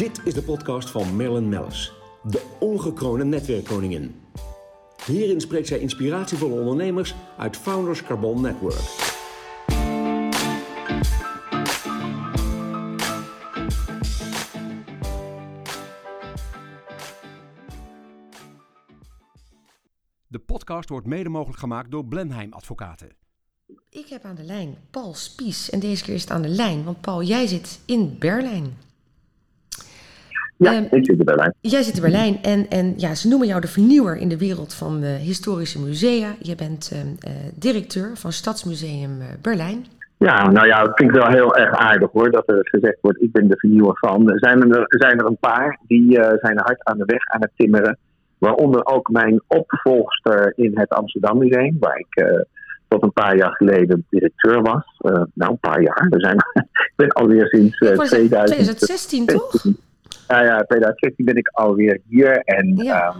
[0.00, 1.92] Dit is de podcast van Marilyn Mellis,
[2.22, 4.20] de ongekroonde netwerkkoningin.
[5.06, 8.80] Hierin spreekt zij inspiratievolle ondernemers uit Founders Carbon Network.
[20.26, 23.12] De podcast wordt mede mogelijk gemaakt door Blenheim Advocaten.
[23.90, 25.70] Ik heb aan de lijn Paul Spies.
[25.70, 28.88] En deze keer is het aan de lijn, want Paul, jij zit in Berlijn.
[30.60, 31.54] Ja, Ehm, ik zit in Berlijn.
[31.60, 34.74] Jij zit in Berlijn en, en ja, ze noemen jou de vernieuwer in de wereld
[34.74, 36.34] van eh, historische musea.
[36.38, 39.84] Je bent ehm, eh, directeur van Stadsmuseum eh, Berlijn.
[40.16, 43.32] Ja, nou ja, het klinkt wel heel erg aardig hoor, dat er gezegd wordt, ik
[43.32, 44.30] ben de vernieuwer van.
[44.30, 47.50] Er zijn er, zijn er een paar die zijn hard aan de weg aan het
[47.56, 47.98] timmeren.
[48.38, 52.44] Waaronder ook mijn opvolgster in het Amsterdam Museum, waar ik
[52.88, 54.84] tot een paar jaar geleden directeur was.
[55.34, 56.06] Nou, een paar jaar.
[56.10, 56.36] We zijn,
[56.88, 58.78] ik ben alweer sinds eh, Ik wou zeggen, 2000.
[58.78, 59.64] 2016 toch?
[60.30, 62.38] Ja, ja, 2016 ben ik alweer hier.
[62.44, 63.06] En Ja.
[63.08, 63.18] ehm,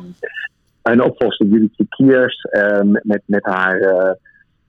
[0.83, 4.11] een opvolger, Judith Kiers, ehm, met, met haar eh,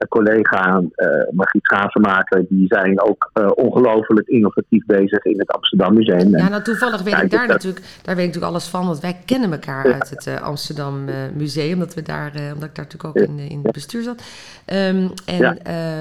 [0.09, 6.38] collega eh Margriet Schavenmaker, die zijn ook eh, ongelooflijk innovatief bezig in het Amsterdam Museum.
[6.38, 8.86] Ja, nou toevallig weet Ja, ik daar dat- natuurlijk, daar weet ik natuurlijk alles van,
[8.86, 11.05] want wij kennen elkaar uit het Amsterdam
[11.36, 14.23] Museum, omdat we daar, omdat ik daar natuurlijk ook in, in het bestuur zat.
[14.66, 15.58] Ehm, en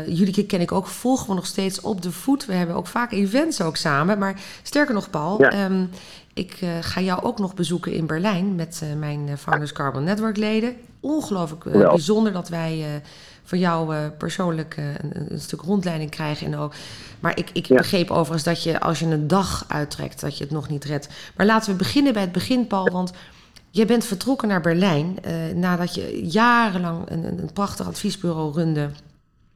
[0.07, 2.47] jullie ken ik ook, volgen we nog steeds op de voet.
[2.47, 5.39] We hebben ook vaak events ook samen, maar sterker nog, Paul.
[6.41, 10.05] Ik eh, ga jou ook nog bezoeken in Berlijn met eh, mijn eh, Founders Carbon
[10.05, 10.77] Network leden.
[11.01, 11.91] Ongelooflijk Wel.
[11.91, 13.03] bijzonder dat wij
[13.45, 16.47] van jou persoonlijk een, een stuk rondleiding krijgen.
[16.47, 16.73] En ook,
[17.21, 17.77] maar ik, ik Ja.
[17.77, 21.09] begreep overigens dat je als je een dag uittrekt, dat je het nog niet redt.
[21.37, 22.91] Maar laten we beginnen bij het begin, Paul.
[22.91, 23.13] Want
[23.71, 25.17] je bent vertrokken naar Berlijn
[25.55, 28.91] nadat je jarenlang een, een prachtig adviesbureau runde.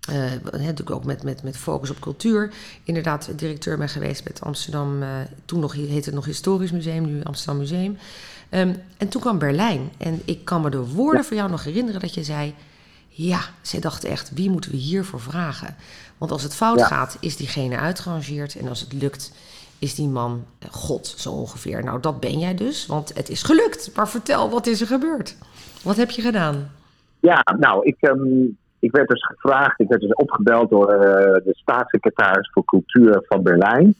[0.08, 2.52] Eh, natuurlijk ook met, met, met focus op cultuur.
[2.82, 5.02] Inderdaad, directeur ben geweest met Amsterdam.
[5.02, 5.08] eh,
[5.44, 7.96] toen nog, heette het nog Historisch Museum, nu Amsterdam Museum.
[8.48, 9.90] Ehm, en toen kwam Berlijn.
[9.98, 12.54] En ik kan me de woorden van jou nog herinneren dat je zei...
[13.08, 15.76] Ja, zij dachten echt, wie moeten we hiervoor vragen?
[16.18, 16.86] Want als het fout Ja.
[16.86, 18.54] gaat, is diegene uitgerangeerd.
[18.56, 19.32] En als het lukt,
[19.78, 21.84] is die man eh, God, zo ongeveer.
[21.84, 23.90] Nou, dat ben jij dus, want het is gelukt.
[23.96, 25.36] Maar vertel, wat is er gebeurd?
[25.82, 26.70] Wat heb je gedaan?
[27.20, 28.18] ja, nou, ik, ehm,
[28.84, 33.42] ik werd dus gevraagd, ik werd dus opgebeld door eh, de staatssecretaris voor cultuur van
[33.42, 33.94] Berlijn.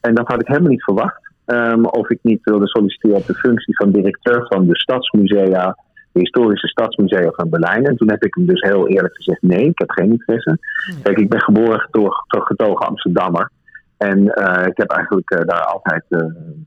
[0.00, 1.24] En dat had ik helemaal niet verwacht.
[1.44, 5.76] ehm, of ik niet wilde solliciteren op de functie van directeur van de stadsmusea,
[6.12, 7.84] de historische stadsmusea van Berlijn.
[7.84, 10.58] En toen heb ik hem dus heel eerlijk gezegd: nee, ik heb geen interesse.
[11.02, 13.50] Kijk, ik ben geboren getogen, getogen Amsterdammer.
[13.96, 16.04] En eh, ik heb eigenlijk eh, daar altijd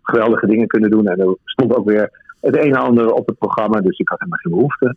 [0.01, 1.07] geweldige dingen kunnen doen.
[1.07, 4.19] En er stond ook weer het een en ander op het programma, dus ik had
[4.19, 4.95] helemaal geen behoefte.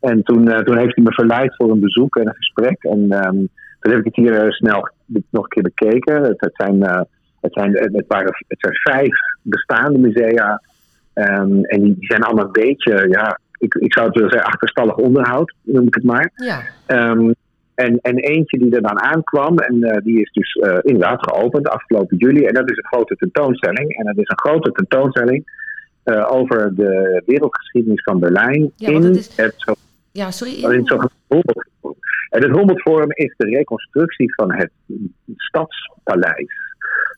[0.00, 2.82] En toen, eh, toen heeft hij me verleid voor een bezoek en een gesprek.
[2.84, 3.36] En ehm,
[3.80, 4.88] toen heb ik het hier eh, snel
[5.30, 6.22] nog een keer bekeken.
[6.22, 7.00] Het, het, zijn, eh,
[7.40, 10.62] het, zijn, het, waren, het zijn vijf bestaande musea.
[11.12, 14.48] Ehm, en die, die zijn allemaal een beetje, ja, ik, ik zou het willen zeggen,
[14.50, 16.30] achterstallig onderhoud, noem ik het maar.
[16.34, 17.30] Ja, Ehm,
[17.74, 21.68] en, en eentje die er dan aankwam, en eh, die is dus eh, inderdaad geopend
[21.68, 22.44] afgelopen juli.
[22.44, 23.96] En dat is een grote tentoonstelling.
[23.96, 25.44] En dat is een grote tentoonstelling
[26.02, 29.76] eh, over de wereldgeschiedenis van Berlijn Ja, in het is- het,
[30.16, 30.54] ja sorry.
[30.60, 31.98] Humboldt-forum.
[32.30, 34.70] En het Humboldt-forum is de reconstructie van het
[35.36, 36.54] stadspaleis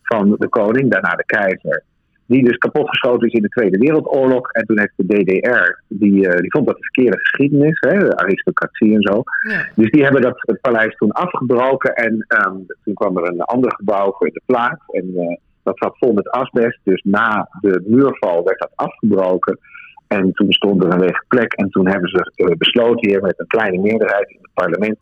[0.02, 1.82] van de koning, daarna de keizer.
[2.26, 4.50] Die dus kapotgeschoten is in de Tweede Wereldoorlog.
[4.52, 8.16] En toen heeft de DDR, die, eh, die vond dat een verkeerde geschiedenis, hè, de
[8.16, 9.22] aristocratie en zo.
[9.48, 9.66] Ja.
[9.74, 13.74] Dus die hebben dat het paleis toen afgebroken en ehm, toen kwam er een ander
[13.74, 14.84] gebouw voor in de plaats.
[14.90, 16.78] En eh, dat zat vol met asbest.
[16.82, 19.58] Dus na de muurval werd dat afgebroken.
[20.08, 21.52] En toen stond er een lege plek.
[21.52, 24.98] En toen hebben ze eh, besloten hier met een kleine meerderheid in het parlement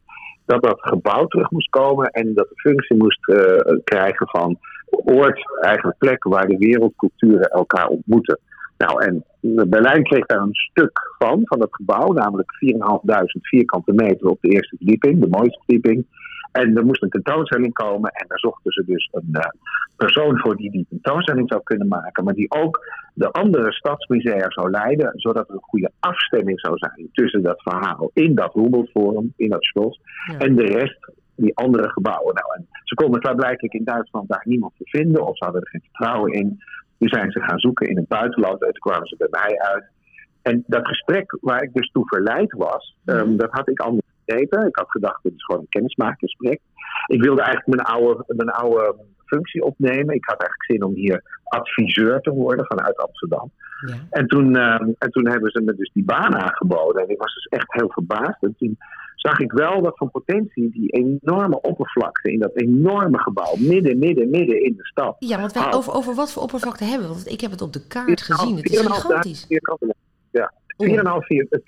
[0.47, 4.59] dat dat gebouw terug moest komen en dat de functie moest eh, krijgen van
[4.91, 8.39] oord, eigenlijk plek waar de wereldculturen elkaar ontmoeten.
[8.78, 9.25] Nou, en
[9.71, 12.77] Berlijn kreeg daar een stuk van, van dat gebouw, namelijk 4.500
[13.41, 16.06] vierkante meter op de eerste verdieping, de mooiste verdieping.
[16.56, 19.50] En er moest een tentoonstelling komen en daar zochten ze dus een eh,
[19.97, 22.84] persoon voor die die tentoonstelling zou kunnen maken, maar die ook
[23.15, 28.10] de andere stadsmusea zou leiden, zodat er een goede afstemming zou zijn tussen dat verhaal
[28.13, 30.39] in dat Humboldt-forum, in dat slot, Ja.
[30.39, 32.34] en de rest, die andere gebouwen.
[32.34, 35.69] Nou, en ze konden klaarblijkelijk in Duitsland daar niemand te vinden, of ze hadden er
[35.69, 36.63] geen vertrouwen in.
[36.98, 39.84] Nu zijn ze gaan zoeken in het buitenland en toen kwamen ze bij mij uit.
[40.42, 43.36] En dat gesprek waar ik dus toe verleid was, ehm, Mhm.
[43.36, 46.61] dat had ik anders ik had gedacht, dit is gewoon een kennismaakgesprek.
[47.07, 48.95] Ik wilde eigenlijk mijn oude, mijn oude
[49.25, 50.15] functie opnemen.
[50.15, 53.51] Ik had eigenlijk zin om hier adviseur te worden vanuit Amsterdam.
[53.87, 53.95] Ja.
[54.11, 57.03] En, toen, ehm, en toen hebben ze me dus die baan aangeboden.
[57.03, 58.43] En ik was dus echt heel verbaasd.
[58.43, 58.78] En toen
[59.15, 64.31] zag ik wel wat van potentie die enorme oppervlakte in dat enorme gebouw, midden, midden,
[64.31, 65.17] midden in de stad.
[65.19, 67.15] Ja, want wij over, over wat voor oppervlakte hebben we?
[67.15, 68.57] Want ik heb het op de kaart gezien.
[68.57, 69.47] Het is gigantisch.
[70.31, 71.63] Ja, 4,5 vierkante.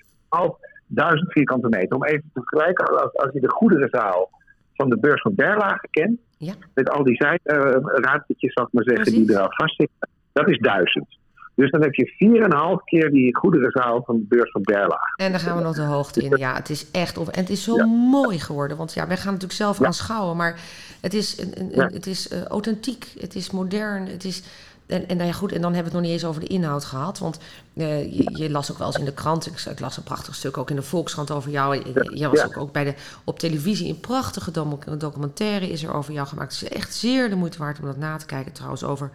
[0.89, 1.95] 1000 vierkante meter.
[1.95, 4.29] Om even te vergelijken, als, je de goederenzaal
[4.73, 6.53] van de beurs van Berlage kent, ja.
[6.73, 10.57] met al die zijraadjes, eh, zal ik maar zeggen, die er al vastzitten, dat is
[10.57, 11.17] 1000.
[11.59, 15.15] Dus dan heb je 4,5 keer die goederenzaal van de beurs van Berlaag.
[15.15, 16.37] En dan gaan we nog de hoogte in.
[16.37, 18.77] Ja, het is echt of En het is zo mooi geworden.
[18.77, 19.85] Want ja, wij gaan natuurlijk zelf ja.
[19.85, 20.37] aanschouwen.
[20.37, 20.59] Maar
[21.01, 23.13] het is, een, het is eh, authentiek.
[23.19, 24.07] Het is modern.
[24.07, 24.43] Het is
[24.89, 26.47] en, en nou ja, goed, en dan hebben we het nog niet eens over de
[26.47, 27.19] inhoud gehad.
[27.19, 27.39] Want
[27.75, 29.45] eh, je, je las ook wel eens in de krant.
[29.45, 31.75] Ik, ik las een prachtig stuk ook in de Volkskrant over jou.
[31.75, 32.93] Je- Jij was ook, ook bij de,
[33.23, 33.89] op televisie.
[33.89, 36.59] Een prachtige docu- documentaire is er over jou gemaakt.
[36.59, 38.51] Het is echt zeer de moeite waard om dat na te kijken.
[38.53, 39.07] Trouwens, over.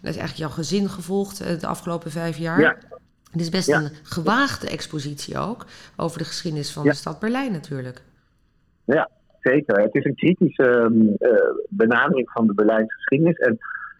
[0.00, 2.60] Dat is eigenlijk jouw gezin gevolgd eh, de afgelopen vijf jaar.
[2.60, 2.76] Ja.
[3.30, 3.78] Het is best Ja.
[3.80, 5.64] een gewaagde expositie ook.
[5.96, 6.90] Over de geschiedenis van Ja.
[6.90, 8.02] de stad Berlijn natuurlijk.
[8.84, 9.10] Ja,
[9.40, 9.80] zeker.
[9.80, 11.30] Het is een kritische eh,
[11.68, 13.36] benadering van de Berlijnse geschiedenis.
[13.38, 13.58] En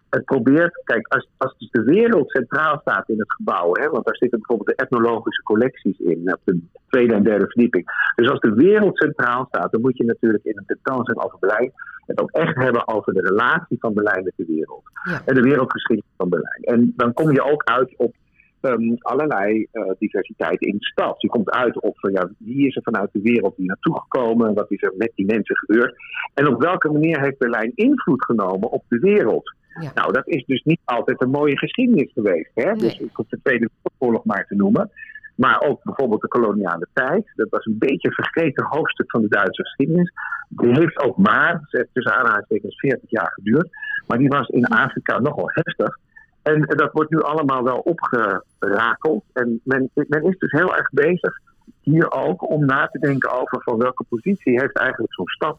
[0.09, 4.05] het probeert, kijk, als, als dus de wereld centraal staat in het gebouw, hè, want
[4.05, 7.85] daar zitten bijvoorbeeld de etnologische collecties in, op de tweede en derde verdieping.
[8.15, 11.71] Dus als de wereld centraal staat, dan moet je natuurlijk in een tentoonstelling over Berlijn
[12.09, 14.83] het ook echt hebben over de relatie van Berlijn met de wereld.
[15.03, 15.21] Ja.
[15.25, 16.61] En de wereldgeschiedenis van Berlijn.
[16.61, 18.15] En dan kom je ook uit op
[18.61, 21.21] ehm, allerlei eh, diversiteit in de stad.
[21.21, 24.53] Je komt uit op van, ja, wie is er vanuit de wereld hier naartoe gekomen?
[24.53, 25.95] Wat is er met die mensen gebeurd?
[26.33, 29.57] En op welke manier heeft Berlijn invloed genomen op de wereld?
[29.79, 29.91] Ja.
[29.93, 32.51] Nou, dat is dus niet altijd een mooie geschiedenis geweest.
[32.53, 32.63] Hè?
[32.63, 32.75] Nee.
[32.75, 34.91] Dus ik hoef de Tweede Wereldoorlog maar te noemen.
[35.35, 37.31] Maar ook bijvoorbeeld de koloniale tijd.
[37.35, 40.13] Dat was een beetje een vergeten hoofdstuk van de Duitse geschiedenis.
[40.49, 41.61] Die heeft ook maar,
[41.93, 43.69] tussen aanhalingstekens, 40 jaar geduurd.
[44.07, 45.97] Maar die was in Afrika nogal heftig.
[46.41, 49.23] En dat wordt nu allemaal wel opgerakeld.
[49.33, 51.39] En men, men is dus heel erg bezig
[51.81, 55.57] hier ook om na te denken over van welke positie heeft eigenlijk zo'n stad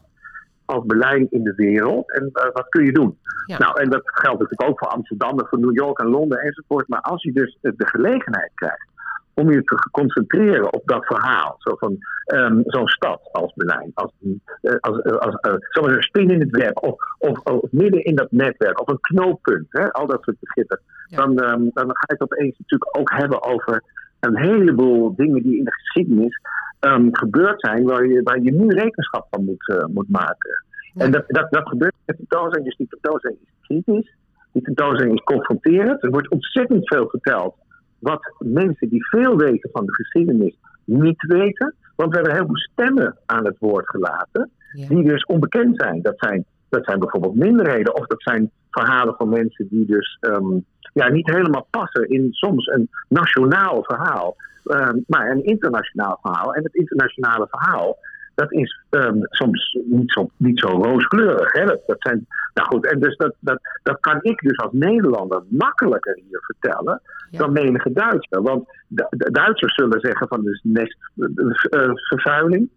[0.71, 3.17] als Berlijn in de wereld en eh, wat kun je doen?
[3.45, 3.57] Ja.
[3.57, 6.87] Nou, en dat geldt natuurlijk ook voor Amsterdam en voor New York en Londen enzovoort.
[6.87, 8.89] Maar als je dus eh, de gelegenheid krijgt
[9.33, 14.11] om je te concentreren op dat verhaal, zo van ehm, zo'n stad als Berlijn, als,
[14.21, 15.35] een- eh, als, als,
[15.71, 19.67] een spin in het web of, of, of midden in dat netwerk of een knooppunt,
[19.69, 21.17] hè, al dat soort begrippen, Ja.
[21.17, 23.83] dan, ehm, dan ga je het opeens natuurlijk ook hebben over
[24.19, 26.39] een heleboel dingen die in de geschiedenis
[26.81, 30.63] ehm, gebeurd zijn, waar je, waar je nu rekenschap van moet, eh, moet maken.
[30.93, 31.05] Ja.
[31.05, 34.15] En dat, dat, dat gebeurt met de tentoonstelling, dus die tentoonstelling is kritisch,
[34.51, 36.03] die tentoonstelling is confronterend.
[36.03, 37.55] Er wordt ontzettend veel verteld
[37.99, 41.75] wat mensen die veel weten van de geschiedenis niet weten.
[41.95, 44.87] Want we hebben heel veel stemmen aan het woord gelaten Ja.
[44.87, 46.01] die dus onbekend zijn.
[46.01, 50.59] Dat zijn, dat zijn bijvoorbeeld minderheden of dat zijn verhalen van mensen die dus ehm,
[50.93, 54.35] ja, niet helemaal passen in soms een nationaal verhaal,
[54.65, 56.53] ehm, maar een internationaal verhaal.
[56.55, 57.97] En het internationale verhaal,
[58.35, 61.51] dat is ehm, soms niet zo, niet zo rooskleurig.
[61.51, 61.65] Hè?
[61.65, 65.43] Dat, dat zijn, nou goed, en dus dat, dat, dat kan ik dus als Nederlander
[65.47, 67.39] makkelijker hier vertellen Ja.
[67.39, 68.41] dan menige Duitser.
[68.41, 72.69] Want de, de Duitsers zullen zeggen van dus nestvervuiling.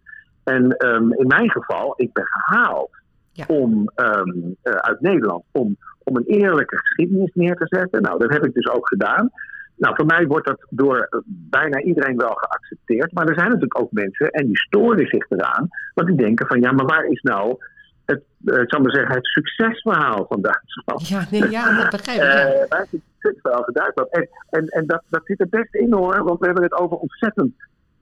[0.45, 2.91] en ehm, in mijn geval, ik ben gehaald
[3.33, 3.45] Ja.
[3.49, 4.23] om, eh,
[4.63, 8.03] uit Nederland om, om een eerlijke geschiedenis neer te zetten.
[8.03, 9.31] Nou, dat heb ik dus ook gedaan.
[9.76, 13.12] Nou, voor mij wordt dat door eh, bijna iedereen wel geaccepteerd.
[13.12, 15.69] Maar er zijn natuurlijk ook mensen, en die storen zich eraan.
[15.94, 17.56] Want die denken van, ja, maar waar is nou
[18.05, 21.09] het, eh, ik zal maar zeggen, het succesverhaal van Duitsland?
[21.09, 22.25] Ja, nee, ja, dat begrijp ik.
[22.25, 22.44] Ja.
[22.44, 24.10] Eh, waar is het succesverhaal van Duitsland?
[24.10, 26.96] En, en, en dat, dat zit er best in hoor, want we hebben het over
[26.96, 27.55] ontzettend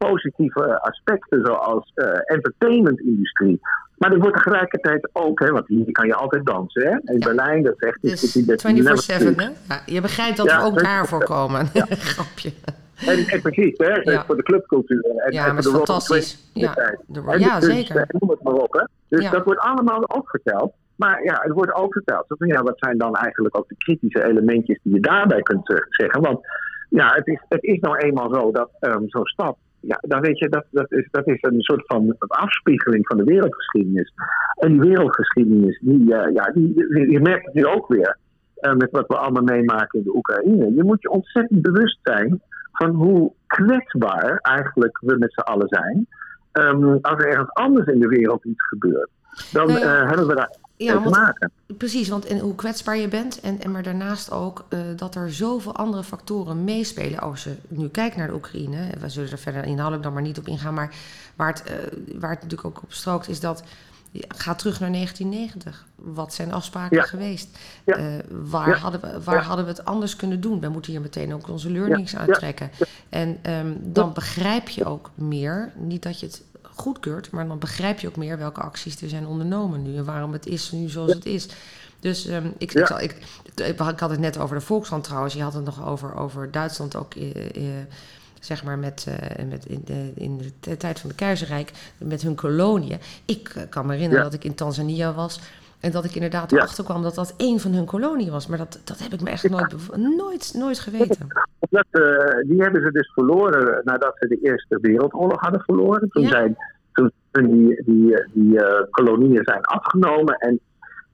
[0.06, 3.60] positieve aspecten, zoals eh entertainmentindustrie.
[3.98, 6.82] Maar er wordt tegelijkertijd ook, hè, want hier kan je altijd dansen.
[6.82, 6.90] Hè?
[7.12, 7.26] In Ja.
[7.26, 9.48] Berlijn, dat zegt Dus is 24-7, hè?
[9.68, 10.82] Ja, je begrijpt dat Ja, we ook 24/7.
[10.82, 11.66] daarvoor komen.
[12.12, 12.52] Grapje.
[13.06, 14.24] En, en precies, hè, Ja.
[14.26, 15.04] voor de clubcultuur.
[15.04, 16.50] En, Ja, en maar voor het is de fantastisch.
[16.52, 17.96] Ja, de- dus, zeker.
[17.96, 18.72] eh, Noem het maar op.
[18.72, 18.84] Hè.
[19.08, 19.30] Dus Ja.
[19.30, 20.72] dat wordt allemaal ook verteld.
[20.96, 22.24] Maar ja, het wordt ook verteld.
[22.28, 25.76] Van, ja, wat zijn dan eigenlijk ook de kritische elementjes die je daarbij kunt eh,
[25.88, 26.20] zeggen?
[26.22, 26.40] Want
[26.88, 29.56] ja, het is, het is nou eenmaal zo dat ehm, zo'n stad.
[29.82, 33.24] Ja, dan weet je, dat, dat, is, dat is een soort van afspiegeling van de
[33.24, 34.12] wereldgeschiedenis.
[34.56, 38.18] En die wereldgeschiedenis, die, eh, ja, die, je merkt het nu ook weer.
[38.54, 40.74] eh, met wat we allemaal meemaken in de Oekraïne.
[40.74, 42.40] Je moet je ontzettend bewust zijn
[42.72, 46.06] van hoe kwetsbaar eigenlijk we met z'n allen zijn.
[46.52, 49.10] Ehm, als er ergens anders in de wereld iets gebeurt,
[49.52, 51.32] dan eh, hebben we daar Ja, want.
[51.78, 53.40] Precies, want en hoe kwetsbaar je bent.
[53.40, 57.18] En, en maar daarnaast ook eh, dat er zoveel andere factoren meespelen.
[57.20, 60.22] Als je nu kijkt naar de Oekraïne, hè, we zullen er verder inhoudelijk dan maar
[60.22, 60.74] niet op ingaan.
[60.74, 60.94] Maar
[61.36, 61.74] waar het, eh,
[62.18, 63.62] waar het natuurlijk ook op strookt, is dat.
[64.28, 65.86] Ga terug naar 1990.
[65.94, 67.02] Wat zijn afspraken Ja.
[67.02, 67.58] geweest?
[67.84, 67.94] Ja.
[67.96, 68.74] Eh, waar Ja.
[68.76, 70.60] hadden, we, waar hadden we het anders kunnen doen?
[70.60, 72.18] We moeten hier meteen ook onze learnings Ja.
[72.18, 72.70] uittrekken.
[73.08, 75.72] En ehm, dan begrijp je ook meer.
[75.76, 76.42] Niet dat je het
[76.74, 77.30] goedkeurt.
[77.30, 80.46] Maar dan begrijp je ook meer welke acties er zijn ondernomen nu en waarom het
[80.46, 81.48] is nu zoals het is.
[82.00, 83.16] Dus um, ik, ik, zal, ik,
[83.54, 85.34] ik, had het net over de Volksland trouwens.
[85.34, 87.14] Je had het nog over, over Duitsland ook.
[87.14, 87.62] Uh, uh,
[88.40, 92.34] zeg maar met, uh, met in, de, in de tijd van het keizerrijk, met hun
[92.34, 92.98] koloniën.
[93.24, 94.30] Ik kan me herinneren ja.
[94.30, 95.40] dat ik in Tanzania was.
[95.82, 96.56] En dat ik inderdaad ja.
[96.56, 98.46] erachter kwam dat dat één van hun koloniën was.
[98.46, 99.74] Maar dat, dat heb ik me echt nooit,
[100.16, 101.26] nooit, nooit geweten.
[101.70, 106.08] Dat, uh, die hebben ze dus verloren nadat ze de Eerste Wereldoorlog hadden verloren.
[106.08, 106.56] Toen, zijn,
[106.92, 110.34] toen die, die, die uh, kolonieën zijn afgenomen.
[110.34, 110.60] En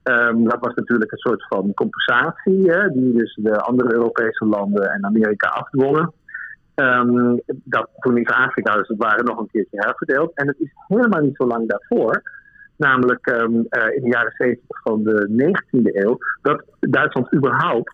[0.03, 2.71] um, dat was natuurlijk een soort van compensatie.
[2.71, 6.13] Hè, die dus de andere Europese landen en Amerika afdwongen.
[6.75, 10.31] Um, dat, toen is Afrika dus het waren nog een keertje herverdeeld.
[10.35, 12.23] En het is helemaal niet zo lang daarvoor
[12.79, 17.93] namelijk um, uh, in de jaren 70 van de 19e eeuw, dat Duitsland überhaupt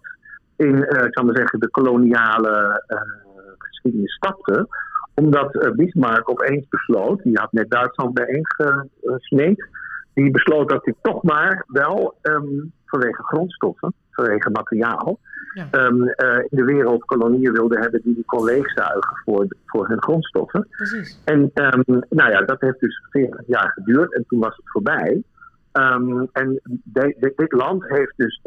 [0.56, 2.98] in, uh, ik maar zeggen, de koloniale uh,
[3.58, 4.68] geschiedenis stapte.
[5.14, 9.68] Omdat Bismarck opeens besloot, die had net Duitsland bijeengesmeed,
[10.14, 15.18] die besloot dat hij toch maar wel um, vanwege grondstoffen, vanwege materiaal,
[15.54, 15.68] ja.
[15.70, 20.02] um, uh, in de wereld kolonieën wilde hebben die die kon leegzuigen voor, voor hun
[20.02, 20.66] grondstoffen.
[20.70, 21.20] Precies.
[21.24, 25.22] En um, nou ja, dat heeft dus 40 jaar geduurd en toen was het voorbij.
[25.72, 28.40] En de, de, dit land heeft dus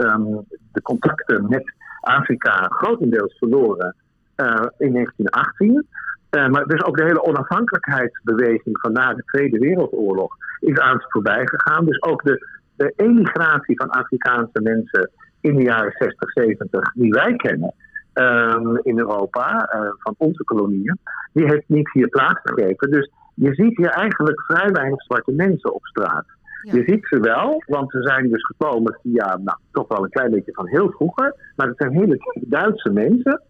[0.71, 3.95] de contacten met Afrika grotendeels verloren
[4.37, 5.87] uh, in 1918.
[6.31, 11.05] Uh, maar dus ook de hele onafhankelijkheidsbeweging van na de Tweede Wereldoorlog is aan het
[11.11, 11.85] voorbij gegaan.
[11.85, 15.09] Dus ook de, de emigratie van Afrikaanse mensen
[15.41, 17.73] in de jaren 60, 70 die wij kennen
[18.13, 20.99] um, in Europa, uh, van onze kolonieën,
[21.33, 22.91] die heeft niet hier plaatsgegrepen.
[22.91, 26.25] Dus je ziet hier eigenlijk vrij weinig zwarte mensen op straat.
[26.61, 26.73] Ja.
[26.73, 30.31] Je ziet ze wel, want ze zijn dus gekomen via, nou, toch wel een klein
[30.31, 33.41] beetje van heel vroeger, maar het zijn hele Duitse mensen.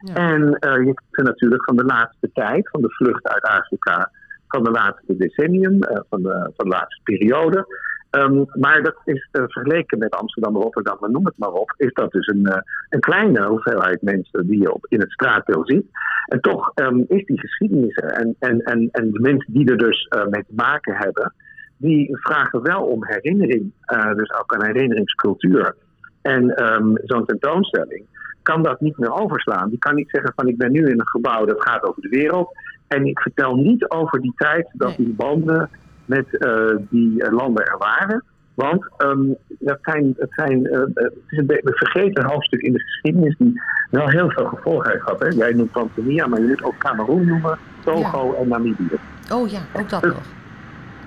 [0.00, 0.14] Ja.
[0.14, 4.10] En uh, je ziet ze natuurlijk van de laatste tijd, van de vlucht uit Afrika,
[4.54, 7.66] van de laatste decennium, uh, van, de, van de laatste periode.
[8.10, 11.92] Um, maar dat is uh, vergeleken met Amsterdam, Rotterdam, maar noem het maar op, is
[11.92, 12.56] dat dus een, uh,
[12.88, 15.86] een kleine hoeveelheid mensen die je op, in het straatbeeld ziet.
[16.26, 17.94] En toch um, is die geschiedenis.
[17.94, 21.34] En, en, en, en de mensen die er dus uh, mee te maken hebben,
[21.76, 23.72] die vragen wel om herinnering,
[24.16, 25.74] dus ook een herinneringscultuur.
[26.22, 28.04] En um, zo'n tentoonstelling
[28.42, 29.68] kan dat niet meer overslaan.
[29.68, 32.08] Die kan niet zeggen van ik ben nu in een gebouw dat gaat over de
[32.08, 32.48] wereld.
[32.94, 35.70] En ik vertel niet over die tijd dat die banden
[36.04, 38.24] met uh, die landen er waren.
[38.54, 42.80] Want um, dat zijn, het, zijn, uh, het is een, een vergeten hoofdstuk in de
[42.80, 43.60] geschiedenis die
[43.90, 45.20] wel heel veel gevolgen heeft gehad.
[45.20, 45.28] Hè?
[45.28, 48.38] Jij noemt Tanzania, maar je kunt ook Cameroen noemen, Togo ja.
[48.38, 48.98] en Namibië.
[49.32, 50.22] Oh ja, ook dat nog.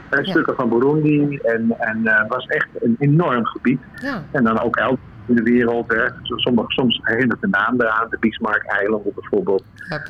[0.10, 0.32] En ja.
[0.32, 3.80] stukken van Burundi en het uh, was echt een enorm gebied.
[4.02, 4.24] Ja.
[4.32, 5.92] En dan ook elders in de wereld.
[5.92, 6.06] Hè.
[6.24, 9.64] Sommige, soms herinnert de naam eraan, de Bismarck-eilanden bijvoorbeeld,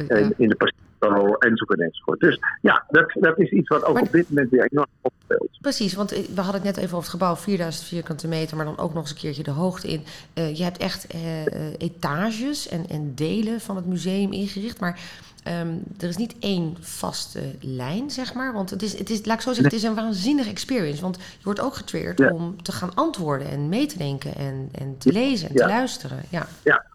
[0.07, 0.85] in, in de Pacific
[1.39, 2.19] enzovoort enzovoort.
[2.19, 5.49] Dus ja, dat, dat is iets wat ook maar, op dit moment weer enorm opspeelt.
[5.61, 8.77] Precies, want we hadden het net even over het gebouw, 4000 vierkante meter, maar dan
[8.77, 10.03] ook nog eens een keertje de hoogte in.
[10.33, 11.45] Uh, je hebt echt uh,
[11.77, 14.99] etages en, en delen van het museum ingericht, maar
[15.59, 18.53] um, er is niet één vaste lijn, zeg maar.
[18.53, 21.01] Want het is, het is laat ik zo zeggen, het is een waanzinnige experience.
[21.01, 22.31] Want je wordt ook getriggerd ja.
[22.31, 25.61] om te gaan antwoorden en mee te denken en, en te lezen en ja.
[25.61, 26.17] te luisteren.
[26.29, 26.45] Ja.
[26.63, 26.85] ja.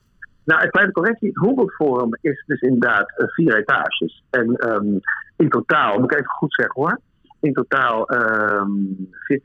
[0.45, 1.29] Nou, een kleine correctie.
[1.29, 4.23] Het Humboldt Forum is dus inderdaad uh, vier etages.
[4.31, 5.01] En um,
[5.37, 7.01] in totaal, moet ik even goed zeggen hoor.
[7.43, 9.39] In totaal um, 24.000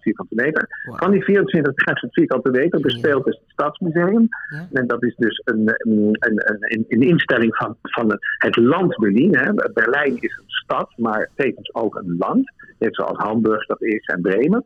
[0.00, 0.68] vierkante meter.
[0.86, 0.98] Wow.
[0.98, 4.28] Van die 24.000 vierkante meter bespeelt dus het Stadsmuseum.
[4.50, 4.66] Ja.
[4.72, 9.36] En dat is dus een, een, een, een, instelling van, van het land Berlijn.
[9.36, 9.52] Hè.
[9.72, 12.52] Berlijn is een stad, maar tevens ook een land.
[12.78, 14.64] Net zoals Hamburg dat is en Bremen.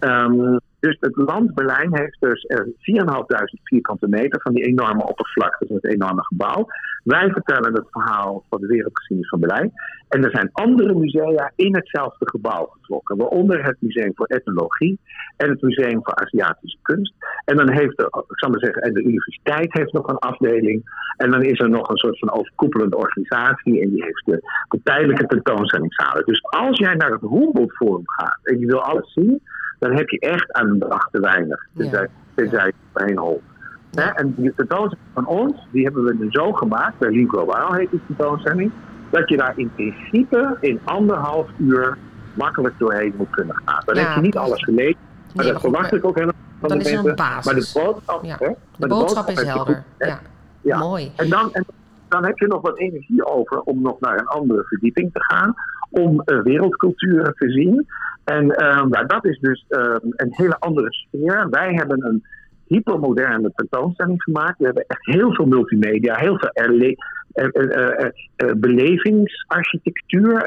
[0.00, 0.24] Ja.
[0.24, 5.76] Um, dus het land Berlijn heeft dus 4.500 vierkante meter van die enorme oppervlakte, dus
[5.80, 6.66] het enorme gebouw.
[7.04, 9.72] Wij vertellen het verhaal van de wereldgeschiedenis van Berlijn.
[10.08, 13.16] En er zijn andere musea in hetzelfde gebouw getrokken.
[13.16, 14.98] Waaronder het Museum voor Ethnologie
[15.36, 17.14] en het Museum voor Aziatische Kunst.
[17.44, 20.82] En dan heeft de, ik zal maar zeggen, en de universiteit heeft nog een afdeling.
[21.16, 23.82] En dan is er nog een soort van overkoepelende organisatie.
[23.82, 26.24] En die heeft de, de tijdelijke tentoonstellingszalen.
[26.24, 29.42] Dus als jij naar het Humboldt Forum gaat en je wil alles zien
[29.80, 31.66] dan heb je echt aan een dag te weinig.
[32.34, 32.72] Tenzij,
[33.06, 33.42] je holt.
[33.90, 34.14] Ja.
[34.14, 37.90] En die tentoonstelling van ons, die hebben we nu zo gemaakt, bij Lean Global heet
[37.90, 38.72] die tentoonstelling,
[39.10, 41.98] dat je daar in principe in anderhalf uur
[42.34, 43.82] makkelijk doorheen moet kunnen gaan.
[43.84, 44.98] Dan ja, heb je niet alles gelezen,
[45.34, 47.14] maar nee, dat verwacht ik ook helemaal van dan de mensen.
[47.16, 48.36] Maar de boodschap, ja.
[48.38, 49.84] hè, de, boodschap de is helder.
[49.98, 50.20] Ja.
[50.60, 50.78] ja.
[50.78, 51.12] Mooi.
[51.16, 51.74] En dan, en dan
[52.10, 55.54] heb je nog wat energie over om nog naar een andere verdieping te gaan,
[55.90, 57.86] om uh, wereldculturen te zien.
[58.24, 61.48] En nou, dat is dus uh, een hele andere sfeer.
[61.50, 62.24] Wij hebben een
[62.66, 64.58] hypermoderne tentoonstelling gemaakt.
[64.58, 66.50] We hebben echt heel veel multimedia, heel veel
[68.56, 70.46] belevingsarchitectuur.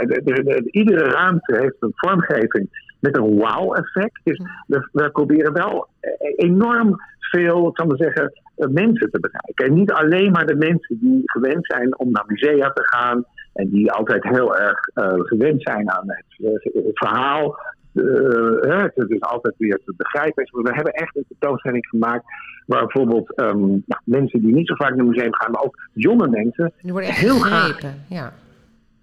[0.72, 2.70] iedere ruimte heeft een vormgeving
[3.04, 4.20] met een wow-effect.
[4.24, 5.88] Dus we, we, proberen wel
[6.36, 9.66] enorm veel, ik maar zeggen, mensen te bereiken.
[9.66, 13.70] En niet alleen maar de mensen die gewend zijn om naar musea te gaan en
[13.70, 14.80] die altijd heel erg
[15.28, 16.26] gewend zijn aan het,
[16.64, 17.58] het verhaal
[17.94, 20.48] uh, het is altijd weer te begrijpen.
[20.52, 22.26] We hebben echt een tentoonstelling gemaakt
[22.66, 25.90] waar bijvoorbeeld um, nou, mensen die niet zo vaak naar het museum gaan, maar ook
[25.94, 27.80] jonge mensen die worden echt heel graag.
[28.08, 28.34] Ja.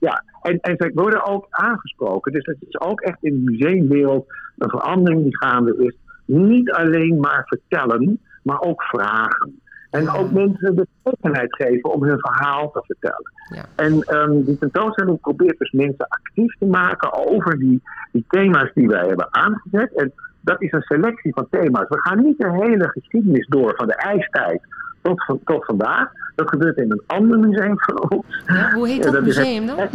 [0.01, 2.33] Ja, en, en ze worden ook aangesproken.
[2.33, 4.27] Dus het is ook echt in de museumwereld
[4.59, 5.97] een verandering die gaande is.
[6.25, 9.61] Niet alleen maar vertellen, maar ook vragen.
[9.91, 13.33] En ook mensen de gelegenheid geven om hun verhaal te vertellen.
[13.55, 13.65] Ja.
[13.77, 18.89] En um, die tentoonstelling probeert dus mensen actief te maken over die, die thema's die
[18.89, 19.95] wij hebben aangezet.
[19.95, 21.89] En dat is een selectie van thema's.
[21.89, 24.61] We gaan niet de hele geschiedenis door van de ijstijd
[25.03, 26.09] tot, tot vandaag.
[26.35, 28.43] Dat gebeurt in een ander museum van ons.
[28.47, 29.89] Ja, hoe heet dat, museum dan?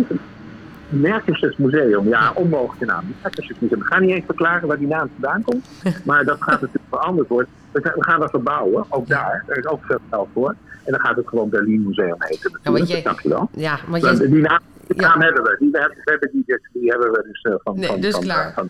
[0.90, 3.04] Merkensjes Museum, ja, onmogelijke naam.
[3.22, 3.80] Merkensjes Museum.
[3.80, 5.68] We gaan niet eens verklaren waar die naam vandaan komt,
[6.06, 7.50] maar dat gaat natuurlijk veranderd worden.
[7.72, 9.44] We gaan dat verbouwen, ook daar.
[9.48, 10.56] Er is ook veel geld voor.
[10.84, 12.60] En dan gaat het gewoon Berlin Museum heten.
[12.64, 13.50] Ja, je, Dank je wel.
[13.52, 15.56] Ja, je, die naam, die naam hebben we.
[15.60, 18.54] Die, we hebben, die, die hebben we dus uh, van, nee, van, dus van, klaar.
[18.54, 18.70] Van,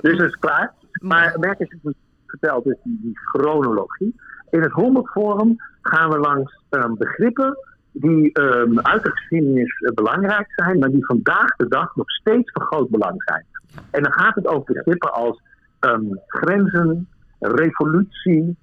[0.00, 0.72] dus het is klaar.
[0.92, 1.78] Maar Merkensjes
[2.26, 4.14] vertelt dus die, die chronologie.
[4.50, 7.56] In het 100 Forum gaan we langs um, begrippen
[7.92, 12.52] die um, uit de geschiedenis uh, belangrijk zijn, maar die vandaag de dag nog steeds
[12.52, 13.44] van groot belang zijn.
[13.90, 15.40] En dan gaat het over begrippen als
[15.80, 18.56] um, grenzen, revolutie,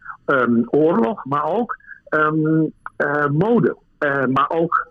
[0.65, 1.77] oorlog, maar ook
[2.09, 4.87] uh, mode, uh, maar ook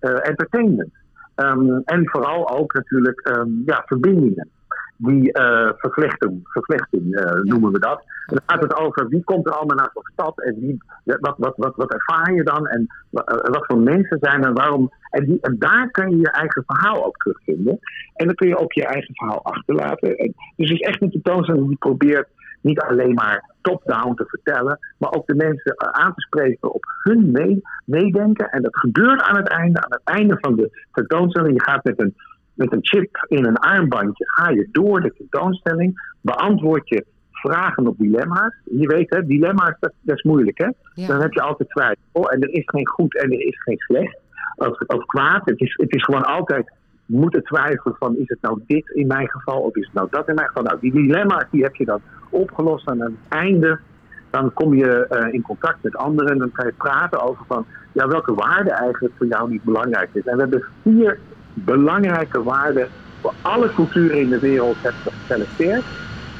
[0.00, 0.92] entertainment.
[1.84, 4.48] en vooral ook natuurlijk ja, verbindingen
[4.96, 8.04] die uh, vervlechting, vervlechting uh, noemen we dat.
[8.26, 11.34] En dan gaat het over wie komt er allemaal naar zo'n stad en wie, wat,
[11.38, 12.86] wat, wat, wat ervaar je dan en
[13.50, 14.90] wat voor mensen zijn en waarom.
[15.10, 17.78] En, die, en daar kun je je eigen verhaal ook terugvinden.
[18.14, 20.16] En dan kun je ook je eigen verhaal achterlaten.
[20.16, 22.28] En, dus het is echt een tentoonstelling die probeert
[22.60, 27.30] niet alleen maar top-down te vertellen, maar ook de mensen aan te spreken op hun
[27.30, 28.50] mee, meedenken.
[28.50, 31.52] En dat gebeurt aan het einde, aan het einde van de tentoonstelling.
[31.52, 32.14] Je gaat met een
[32.56, 37.98] met een chip in een armbandje ga je door de tentoonstelling, beantwoord je vragen op
[37.98, 38.54] dilemma's.
[38.64, 40.68] Je weet, hè, dilemma's, dat, dat is moeilijk, hè?
[41.06, 42.30] Dan heb je altijd twijfel.
[42.30, 44.18] En er is geen goed en er is geen slecht
[44.56, 45.42] of, of kwaad.
[45.44, 46.72] Het is, het is gewoon altijd
[47.06, 50.28] moeten twijfelen van, is het nou dit in mijn geval of is het nou dat
[50.28, 50.62] in mijn geval?
[50.62, 53.78] Nou, die dilemma's die heb je dan opgelost aan het einde.
[54.30, 57.66] Dan kom je uh, in contact met anderen en dan kan je praten over van,
[57.92, 60.24] ja, welke waarde eigenlijk voor jou niet belangrijk is.
[60.24, 61.18] En we hebben vier
[61.64, 62.88] belangrijke waarden
[63.20, 65.84] voor alle culturen in de wereld hebben geselecteerd.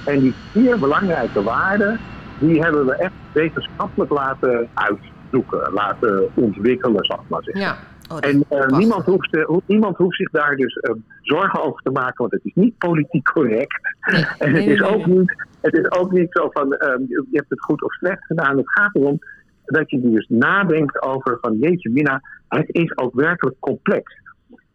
[0.04, 2.00] En die vier belangrijke waarden,
[2.38, 7.62] die hebben we echt wetenschappelijk laten uitzoeken, laten ontwikkelen, zal ik maar zeggen.
[7.62, 7.76] Ja.
[8.12, 11.90] Oh, en uh, niemand, hoeft, uh, niemand hoeft zich daar dus uh, zorgen over te
[11.90, 13.80] maken, want het is niet politiek correct.
[14.10, 16.68] Nee, en het, nee, is nee, ook niet, het is ook niet zo van
[17.08, 18.56] je hebt het goed of slecht gedaan.
[18.56, 19.18] Het gaat erom
[19.64, 24.24] dat je dus nadenkt over van jeetje mina, het is ook werkelijk complex.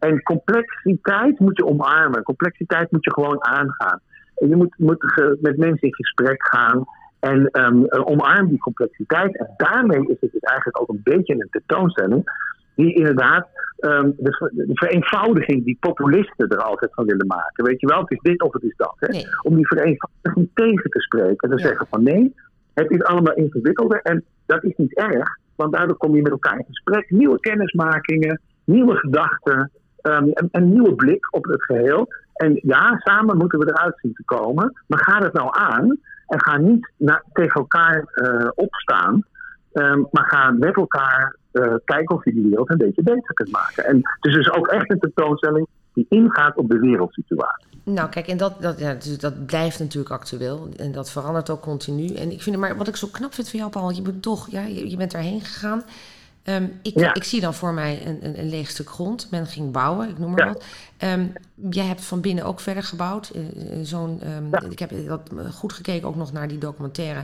[0.01, 2.23] En complexiteit moet je omarmen.
[2.23, 3.99] Complexiteit moet je gewoon aangaan.
[4.35, 6.85] En je moet, moet met mensen in gesprek gaan.
[7.19, 9.37] En um, omarm die complexiteit.
[9.37, 12.23] En daarmee is het dus eigenlijk ook een beetje een tentoonstelling.
[12.75, 13.47] Die inderdaad
[13.79, 17.63] um, de, de, vereenvoudiging die populisten er altijd van willen maken.
[17.63, 18.95] Weet je wel, het is dit of het is dat.
[18.97, 19.07] Hè?
[19.07, 19.25] Nee.
[19.43, 21.49] Om die vereenvoudiging tegen te spreken.
[21.49, 21.63] En Ja.
[21.63, 22.35] zeggen van nee,
[22.73, 24.01] het is allemaal ingewikkelder.
[24.01, 25.37] En dat is niet erg.
[25.55, 27.09] Want daardoor kom je met elkaar in gesprek.
[27.09, 29.71] Nieuwe kennismakingen, nieuwe gedachten.
[30.01, 32.07] Um, een, nieuwe blik op het geheel.
[32.33, 34.81] En ja, samen moeten we eruit zien te komen.
[34.87, 36.91] Maar ga het nou aan en ga niet
[37.33, 39.23] tegen elkaar uh, opstaan.
[39.73, 43.51] Um, maar ga met elkaar uh, kijken of je die wereld een beetje beter kunt
[43.51, 43.85] maken.
[43.85, 47.67] En het is dus ook echt een tentoonstelling die ingaat op de wereldsituatie.
[47.83, 50.69] Nou, kijk, en dat, dat, ja, dus dat blijft natuurlijk actueel.
[50.77, 52.07] En dat verandert ook continu.
[52.15, 54.49] En ik vind maar wat ik zo knap vind van jou, Paul, je bent toch,
[54.49, 55.83] ja, je, je bent daarheen gegaan.
[56.43, 57.13] Um, ik, Ja.
[57.13, 59.27] ik zie dan voor mij een, een, een leeg stuk grond.
[59.31, 60.53] Men ging bouwen, ik noem maar Ja.
[60.53, 60.63] wat.
[60.97, 61.33] Um,
[61.71, 63.31] jij hebt van binnen ook verder gebouwd.
[63.35, 64.61] Uh, uh, zo'n, um, Ja.
[64.69, 65.21] Ik heb dat
[65.53, 67.23] goed gekeken ook nog naar die documentaire.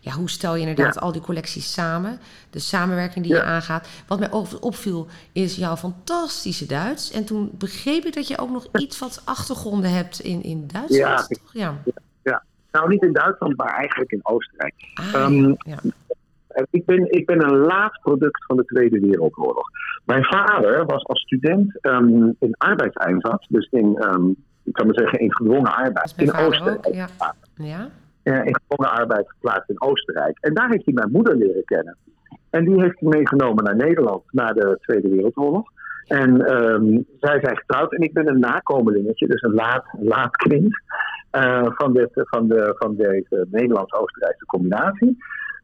[0.00, 1.00] Ja, hoe stel je inderdaad Ja.
[1.00, 2.18] al die collecties samen?
[2.50, 3.40] De samenwerking die Ja.
[3.40, 3.88] je aangaat.
[4.06, 7.10] Wat mij opviel is jouw fantastische Duits.
[7.10, 11.00] En toen begreep ik dat je ook nog iets wat achtergronden hebt in, in Duitsland.
[11.00, 11.26] Ja.
[11.28, 11.52] toch?
[11.52, 12.42] Ja.
[12.72, 14.74] Nou, niet in Duitsland, maar eigenlijk in Oostenrijk.
[14.94, 15.78] Ah, Ehm, ja.
[16.70, 19.68] Ik ben, ik ben een laat product van de Tweede Wereldoorlog.
[20.04, 24.28] Mijn vader was als student ehm, in arbeidseinsatz, dus in, ehm,
[24.62, 26.94] ik kan maar zeggen, in gedwongen arbeid in Oostenrijk.
[26.94, 27.08] Ja.
[27.54, 27.88] ja.
[28.22, 30.38] Eh, in gedwongen arbeid geplaatst in Oostenrijk.
[30.40, 31.96] En daar heeft hij mijn moeder leren kennen.
[32.50, 35.70] En die heeft hij meegenomen naar Nederland na de Tweede Wereldoorlog.
[36.06, 40.80] En ehm, zij zijn getrouwd en ik ben een nakomelingetje, dus een laat, laat kind
[41.32, 45.16] uh, van, dit, van, de, van deze Nederlands-Oostenrijkse combinatie.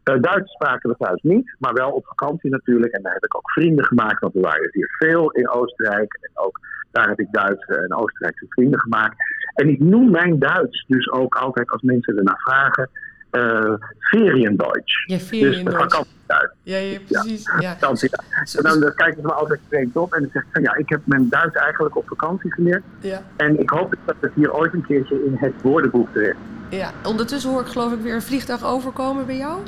[0.05, 2.93] Uh, Duits spraken we thuis niet, maar wel op vakantie natuurlijk.
[2.93, 6.19] En daar heb ik ook vrienden gemaakt, want we waren hier veel in Oostenrijk.
[6.21, 6.61] En ook
[6.91, 9.17] daar heb ik Duitse en Oostenrijkse vrienden gemaakt.
[9.55, 12.88] En ik noem mijn Duits dus ook altijd als mensen ernaar vragen
[13.33, 15.07] uh, Feriendeutsch.
[15.07, 15.99] Ja, Feriendeutsch.
[15.99, 17.45] Dus ja, ja, precies.
[17.61, 17.77] Ja.
[17.81, 20.75] En dan, dan kijken ze me altijd vreemd op en dan zeg ik van ja,
[20.75, 22.83] ik heb mijn Duits eigenlijk op vakantie geleerd.
[23.01, 23.23] Ja.
[23.37, 26.37] En ik hoop dat het hier ooit een keertje in het woordenboek terecht.
[26.71, 29.61] Ja, ondertussen hoor ik geloof ik weer een vliegtuig overkomen bij jou.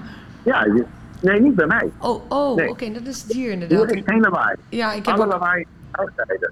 [0.44, 0.85] Ja, je,
[1.20, 1.90] nee, niet bij mij.
[2.00, 2.68] Oh, oh Nee.
[2.68, 3.90] oké, dat is het hier inderdaad.
[3.90, 4.57] Hier is geen lawaai.
[4.68, 5.66] Ja, ik heb Alle ook, lawaai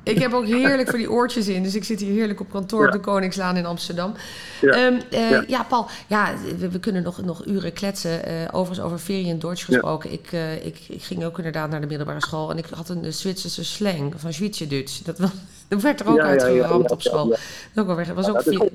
[0.03, 1.63] ik heb ook heerlijk voor die oortjes in.
[1.63, 4.15] Dus ik zit hier heerlijk op kantoor op de Koningslaan in Amsterdam.
[4.61, 4.71] Ja.
[4.73, 5.45] Ehm, eh, Ja.
[5.47, 5.63] ja.
[5.63, 5.87] Paul.
[6.07, 8.25] Ja, we, we kunnen nog, nog uren kletsen.
[8.25, 10.13] Eh, overigens over Feriendeutsch gesproken.
[10.13, 12.51] Ik, eh, ik, ik ging ook inderdaad naar de middelbare school.
[12.51, 15.03] En ik had een Zwitserse slang van Schweizerdeutsch.
[15.03, 15.31] Dat, was-
[15.69, 17.37] dat werd er ook Ja, uit ja, ja, geramd ja, op school.
[17.75, 18.71] Dat ook was ook goed.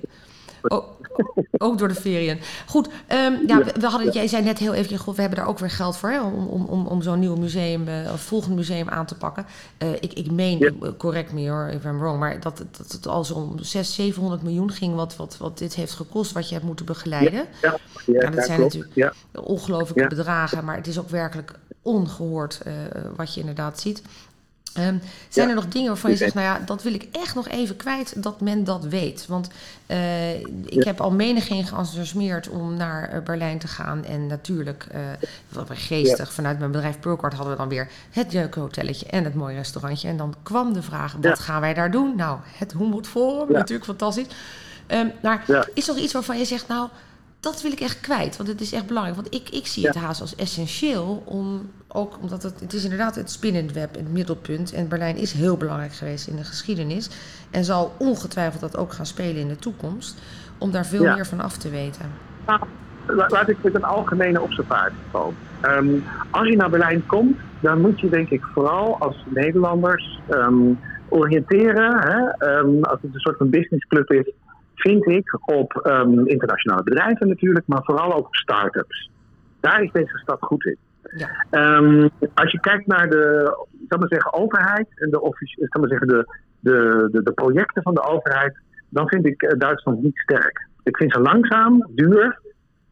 [0.62, 0.84] Oh,
[1.58, 2.39] ook door de ferien.
[2.67, 5.47] Goed, ehm, ja, we, we hadden, jij zei net heel even, God, we hebben daar
[5.47, 8.56] ook weer geld voor hè, om, om, om, om zo'n nieuw museum, eh, of volgend
[8.56, 9.45] museum aan te pakken.
[9.77, 13.25] Eh, ik, ik meen, correct me hoor, if I'm wrong, maar dat, dat het al
[13.25, 16.86] zo'n 600, 700 miljoen ging wat, wat, wat dit heeft gekost, wat je hebt moeten
[16.86, 17.45] begeleiden.
[17.62, 18.73] Ja, dat zijn klopt.
[18.73, 19.15] natuurlijk-.
[19.34, 21.51] Ongelooflijke bedragen, maar het is ook werkelijk
[21.82, 22.73] ongehoord eh,
[23.15, 24.01] wat je inderdaad ziet.
[24.73, 24.95] Ehm,
[25.30, 25.49] zijn Ja.
[25.49, 28.23] er nog dingen waarvan je zegt, nou ja, dat wil ik echt nog even kwijt,
[28.23, 29.25] dat men dat weet?
[29.27, 29.49] Want
[29.86, 30.84] eh, ik Ja.
[30.84, 34.06] heb al menigeen geënthousiasmeerd om naar eh, Berlijn te gaan.
[34.06, 34.99] En natuurlijk, eh
[35.49, 39.56] wat geestig, vanuit mijn bedrijf Burkhardt hadden we dan weer het jeukenhotelletje en het mooie
[39.56, 40.08] restaurantje.
[40.08, 42.15] En dan kwam de vraag, wat gaan wij daar doen?
[42.15, 44.25] Nou, het Humboldt Forum, natuurlijk fantastisch.
[44.88, 46.89] Ehm, maar is er nog iets waarvan je zegt, nou,
[47.52, 49.16] dat wil ik echt kwijt, want het is echt belangrijk.
[49.18, 53.16] Want ik, ik zie het haast als essentieel, om, ook omdat het, het is inderdaad
[53.16, 54.74] het spinnend web, het middelpunt.
[54.74, 57.10] En Berlijn is heel belangrijk geweest in de geschiedenis.
[57.52, 60.22] En zal ongetwijfeld dat ook gaan spelen in de toekomst.
[60.58, 61.16] Om daar veel Ja.
[61.16, 62.06] meer van af te weten.
[62.46, 62.60] Nou,
[63.08, 65.36] la- laat ik met een algemene observatie komen.
[65.62, 65.88] Ehm,
[66.32, 70.56] als je naar Berlijn komt, dan moet je denk ik vooral als Nederlanders ehm,
[71.10, 72.00] oriënteren.
[72.00, 72.46] Hè?
[72.48, 74.32] Ehm, als het een soort van businessclub is,
[74.78, 79.10] vind ik op ehm, internationale bedrijven natuurlijk, maar vooral ook op start-ups.
[79.60, 80.78] Daar is deze stad goed in.
[81.16, 81.46] Ja.
[81.50, 83.56] Ehm, als je kijkt naar de
[83.88, 85.20] zal maar zeggen, overheid en de,
[85.70, 86.26] zal maar zeggen, de,
[86.60, 88.58] de, de, de projecten van de overheid,
[88.90, 90.68] dan vind ik eh, Duitsland niet sterk.
[90.84, 92.40] Ik vind ze langzaam, duur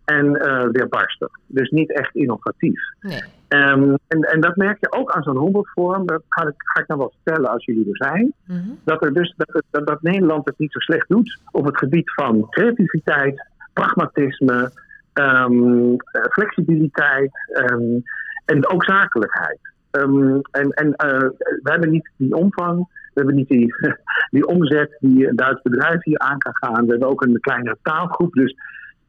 [0.05, 1.29] en eh weerbarstig.
[1.47, 2.81] Dus niet echt innovatief.
[3.01, 3.23] Nee.
[3.47, 6.05] Ehm, en, en dat merk je ook aan zo'n Forum.
[6.05, 8.33] Dat ga ik, ga ik nou wel vertellen als jullie er zijn.
[8.45, 8.69] Mhm.
[8.83, 12.13] Dat, er dus, dat, dat, dat Nederland het niet zo slecht doet op het gebied
[12.13, 14.71] van creativiteit, pragmatisme,
[15.13, 17.99] ehm, eh, flexibiliteit ehm,
[18.45, 19.59] en ook zakelijkheid.
[19.91, 23.75] En en eh, we hebben niet die omvang, we hebben niet die,
[24.35, 26.85] die omzet die een Duits bedrijf hier aan kan gaan.
[26.85, 28.33] We hebben ook een kleinere taalgroep.
[28.33, 28.55] Dus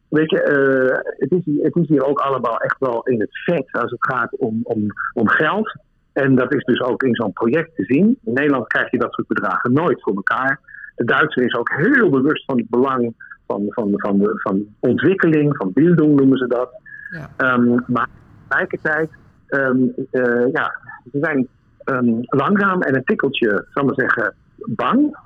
[0.08, 3.38] weet je, eh, het, is, hier- het is hier ook allemaal echt wel in het
[3.44, 5.78] vet als het gaat om, om, om geld.
[6.12, 8.18] En dat is dus ook in zo'n project te zien.
[8.24, 10.60] In Nederland krijg je dat soort bedragen nooit voor elkaar.
[10.94, 13.14] De Duitser is ook heel bewust van het belang
[13.46, 16.70] van, van, van, de, van ontwikkeling, van bildung noemen ze dat.
[17.10, 17.30] Ja.
[17.36, 18.08] Ehm, maar
[18.48, 19.10] tegelijkertijd,
[19.46, 20.72] eh, ja,
[21.12, 21.48] ze zijn
[21.84, 25.16] ehm, langzaam en een tikkeltje, zal ik maar zeggen, bang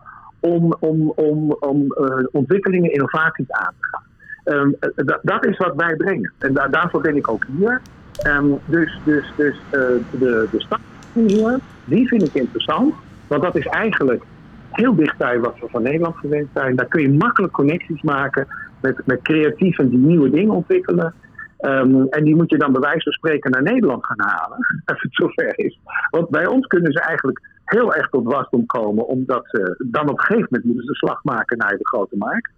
[0.40, 4.04] om, om, om, om eh, ontwikkelingen, innovaties aan te gaan.
[4.50, 6.34] Ehm, eh, dat- is wat wij brengen.
[6.38, 7.82] En da- daarvoor ben ik ook hier.
[8.16, 10.80] Ehm, dus dus, dus eh, de, de stad
[11.12, 12.94] hier, die vind ik interessant.
[13.26, 14.24] Want dat is eigenlijk
[14.70, 16.76] heel dichtbij wat we van Nederland gewend zijn.
[16.76, 18.46] Daar kun je makkelijk connecties maken
[18.80, 21.14] met, met creatieven die nieuwe dingen ontwikkelen.
[21.56, 25.02] Ehm, en die moet je dan bij wijze van spreken naar Nederland gaan halen, als
[25.02, 25.80] het zover is.
[26.10, 30.18] Want bij ons kunnen ze eigenlijk heel erg tot wasdom komen, omdat ze dan op
[30.18, 32.50] een gegeven moment moeten ze de slag maken naar de grote markt.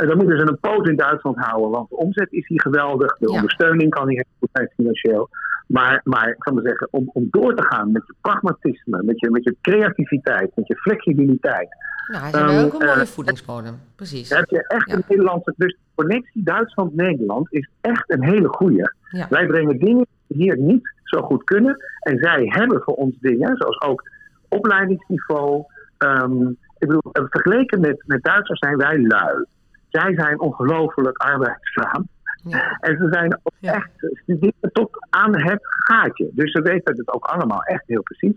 [0.00, 3.16] En dan moeten ze een poot in Duitsland houden, want de omzet is hier geweldig,
[3.18, 3.34] de Ja.
[3.34, 5.28] ondersteuning kan hier heel goed zijn financieel.
[5.66, 9.20] Maar, maar ik kan maar zeggen, om, om door te gaan met je pragmatisme, met
[9.20, 11.68] je, met je creativiteit, met je flexibiliteit,
[12.12, 13.74] Nou, hij is Ehm, ook een mooie eh, voedingsbodem.
[13.96, 14.28] Precies.
[14.30, 14.94] heb je echt Ja.
[14.94, 15.54] een Nederlandse.
[15.56, 18.90] Dus de connectie Duitsland-Nederland is echt een hele goeie.
[19.10, 19.26] Ja.
[19.30, 21.76] Wij brengen dingen die hier niet zo goed kunnen.
[22.00, 24.08] En zij hebben voor ons dingen, zoals ook
[24.48, 25.64] opleidingsniveau.
[25.98, 26.42] Ehm,
[26.78, 29.44] ik bedoel, eh, vergeleken met, met Duitsers zijn wij lui.
[29.90, 32.08] Zij zijn ongelooflijk arbeidszaam.
[32.44, 32.76] Ja.
[32.80, 33.74] En ze zijn ook Ja.
[33.74, 33.90] echt
[34.22, 36.30] studeren tot aan het gaatje.
[36.32, 38.34] Dus ze weten het ook allemaal echt heel precies.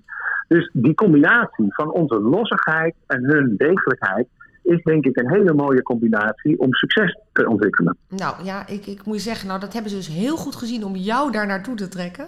[0.47, 4.27] Dus die combinatie van onze lossigheid en hun degelijkheid
[4.63, 7.97] is denk ik een hele mooie combinatie om succes te ontwikkelen.
[8.09, 10.85] Nou ja, ik, ik moet je zeggen, nou, dat hebben ze dus heel goed gezien
[10.85, 12.27] om jou daar naartoe te trekken.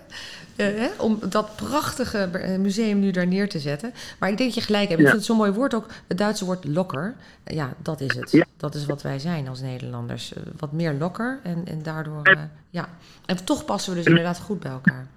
[0.58, 3.91] Uh, hè, om dat prachtige eh, museum nu daar neer te zetten.
[4.19, 5.00] Maar ik denk dat je gelijk hebt.
[5.00, 7.13] Ik vind het zo'n mooi woord ook, het Duitse woord lokker.
[7.45, 8.32] Ja, dat is het.
[8.32, 8.45] Ja.
[8.58, 10.34] Dat is wat wij zijn als Nederlanders.
[10.58, 12.38] wat meer lokker en, en daardoor,
[12.69, 12.89] ja.
[13.26, 15.08] En toch passen we dus inderdaad goed bij elkaar.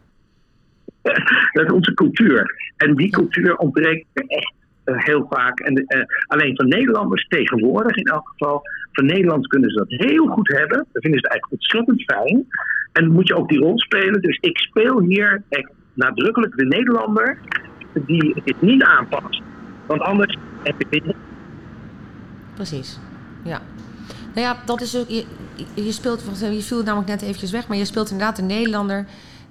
[1.53, 2.73] Dat is onze cultuur.
[2.77, 4.53] En die cultuur ontbreekt echt
[4.97, 5.61] heel vaak.
[5.61, 8.63] En uh, alleen van Nederlanders tegenwoordig in elk geval.
[8.93, 10.87] Van Nederlands kunnen ze dat heel goed hebben.
[10.93, 12.47] Dat vinden ze eigenlijk ontzettend fijn.
[12.93, 14.23] En dan moet je ook die rol spelen.
[14.23, 17.39] Dus ik speel hier echt nadrukkelijk de Nederlander
[18.07, 19.43] die het niet aanpast.
[19.87, 21.17] Want anders heb je het
[22.55, 22.99] Precies,
[23.45, 23.61] ja.
[24.35, 25.09] Nou ja, dat is ook.
[25.09, 25.25] Je,
[25.75, 29.07] je speelt, je viel namelijk net eventjes weg, maar je speelt inderdaad een Nederlander.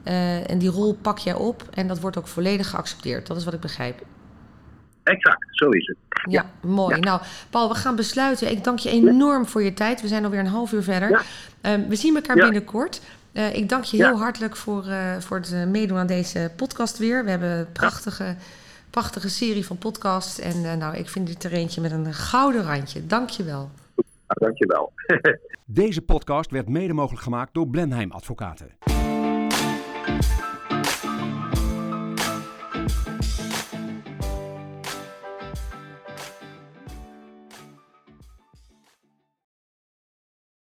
[0.08, 3.28] Uh, en die rol pak jij op en dat wordt ook volledig geaccepteerd.
[3.28, 4.02] Dat is wat ik begrijp.
[5.08, 5.98] Exact, zo is het.
[6.30, 6.68] Ja, ja.
[6.68, 6.96] mooi.
[6.96, 7.02] Ja.
[7.02, 8.52] Nou, Paul, we gaan besluiten.
[8.52, 10.02] Ik dank je enorm voor je tijd.
[10.02, 11.10] We zijn alweer een half uur verder.
[11.10, 11.78] Ja.
[11.78, 13.02] Uh, we zien elkaar binnenkort.
[13.34, 17.24] Uh, ik dank je heel hartelijk voor, uh, voor het meedoen aan deze podcast weer.
[17.24, 18.36] We hebben een prachtige,
[18.90, 20.40] prachtige serie van podcasts.
[20.40, 23.06] En nou, ik vind dit er eentje met een gouden randje.
[23.06, 23.70] Dank je wel.
[24.28, 24.94] Dank je wel.
[25.66, 28.70] Deze podcast werd mede mogelijk gemaakt door Blenheim Advocaten.